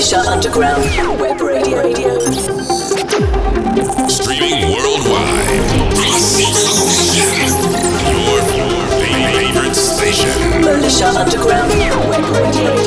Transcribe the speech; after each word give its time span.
Militia 0.00 0.30
Underground 0.30 1.20
Web 1.20 1.40
Radio. 1.42 1.76
Radio. 1.82 2.18
Streaming 4.08 4.72
worldwide. 4.72 5.60
Your, 8.24 8.40
your 8.56 8.86
favorite 9.36 9.74
station. 9.76 10.62
Militia 10.62 11.08
Underground 11.08 11.68
Web 12.08 12.24
Radio. 12.34 12.79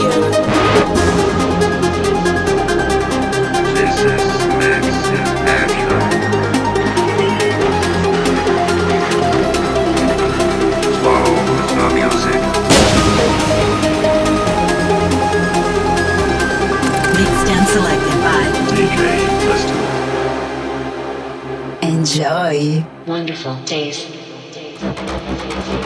Wonderful 23.45 23.65
days. 23.65 25.82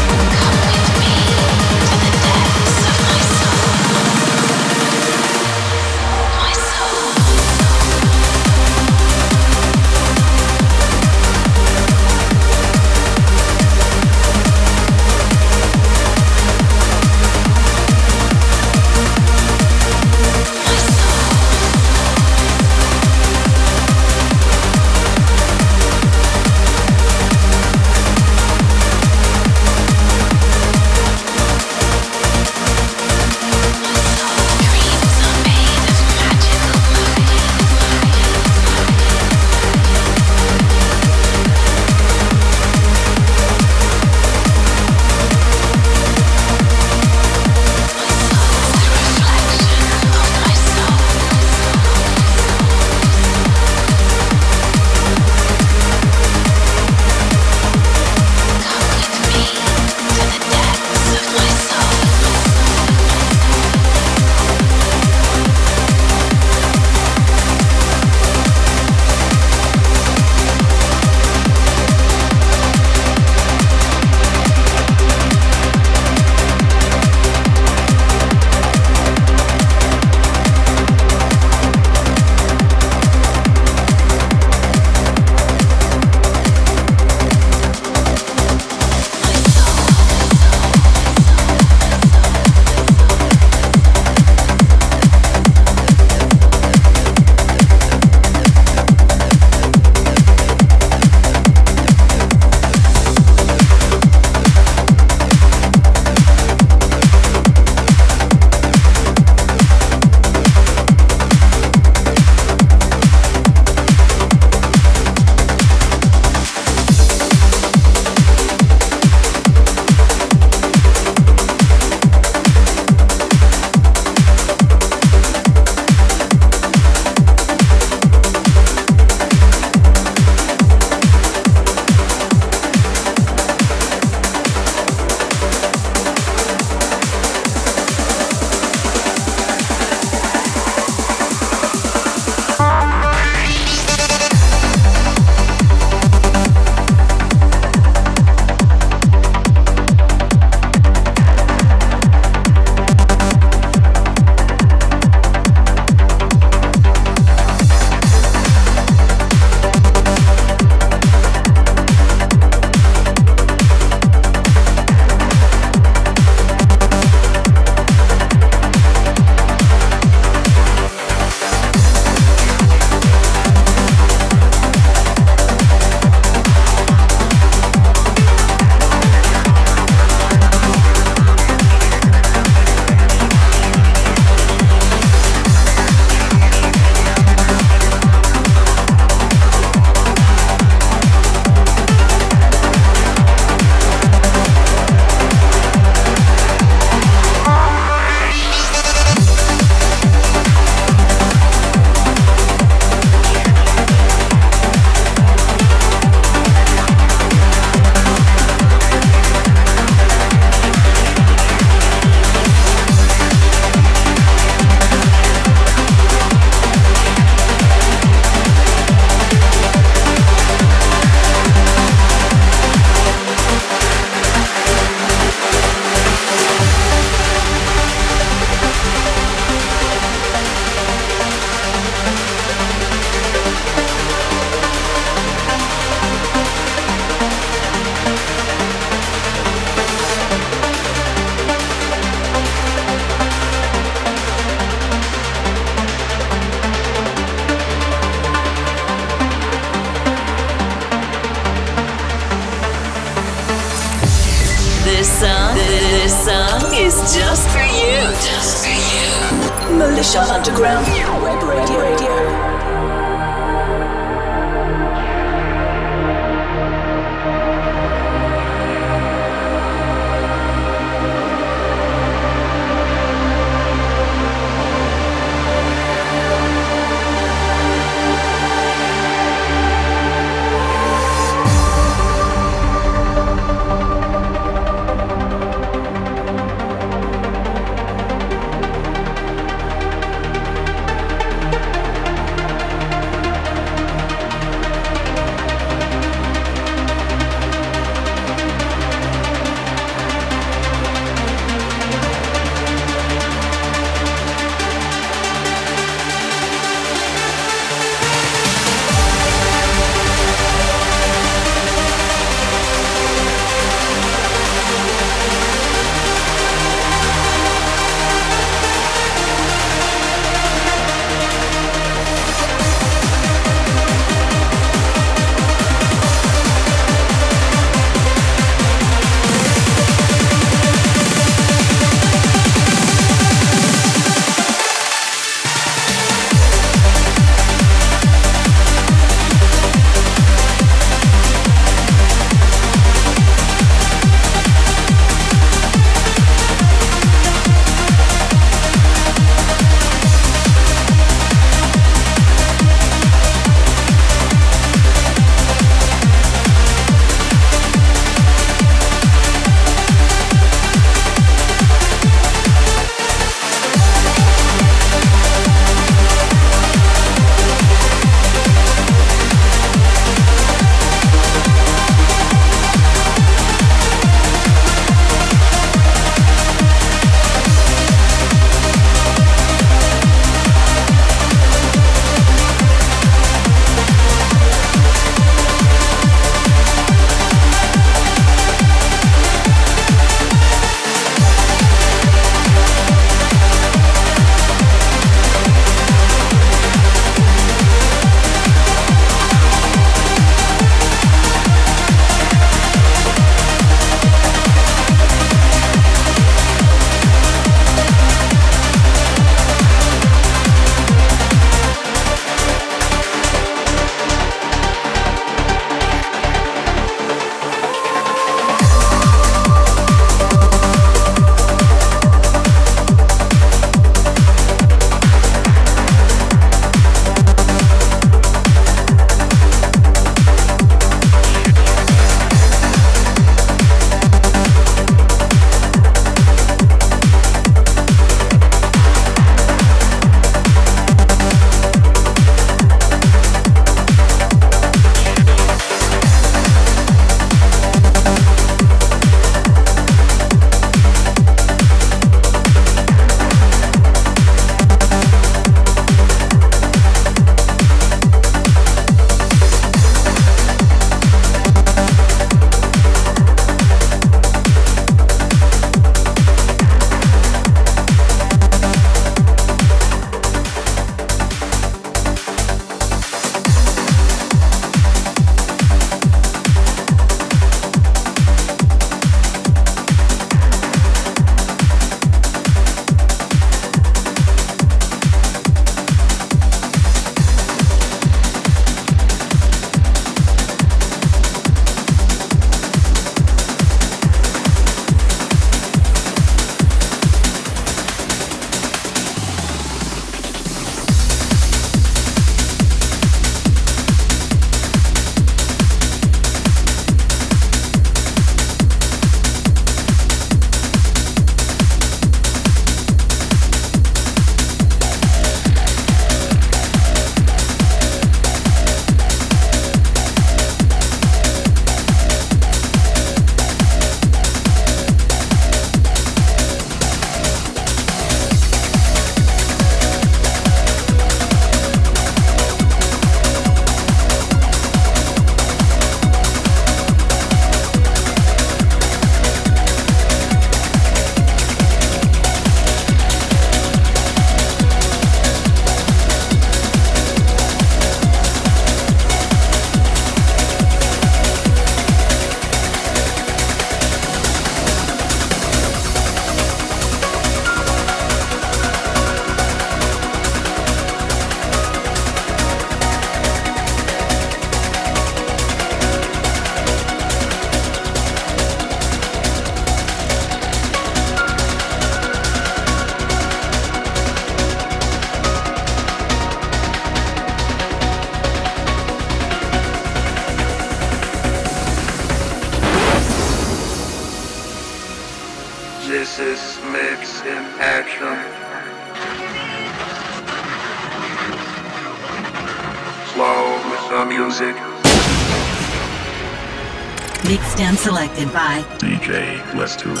Selected 598.14 598.32
by 598.32 598.62
DJ 598.78 599.54
Let's 599.54 599.76
Do 599.76 599.92
It. 599.92 600.00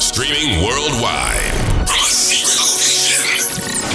Streaming 0.00 0.64
worldwide 0.64 1.52
from 1.86 1.98
a 1.98 2.10
secret 2.10 2.58
location. 2.58 3.24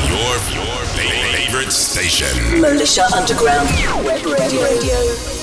Your, 0.10 0.36
your 0.54 0.86
favorite 0.96 1.72
station. 1.72 2.62
Militia 2.62 3.06
Underground 3.16 3.70
Web 4.06 4.26
Radio. 4.26 4.62
Ladies 4.62 5.35